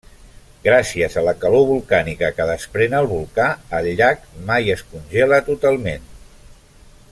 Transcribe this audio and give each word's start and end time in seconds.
Gràcies 0.67 1.17
a 1.19 1.23
la 1.27 1.33
calor 1.43 1.65
volcànica 1.71 2.31
que 2.39 2.47
desprèn 2.51 2.97
el 3.01 3.09
volcà, 3.13 3.47
el 3.81 3.91
llac 4.01 4.27
mai 4.49 4.75
es 4.77 4.85
congela 4.95 5.43
totalment. 5.53 6.09